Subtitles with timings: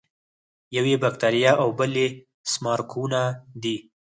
[0.75, 1.93] یو یې باکتریا او بل
[2.53, 3.21] سمارقونه
[3.63, 3.77] دي.